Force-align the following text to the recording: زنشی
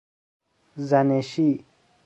زنشی 0.77 1.65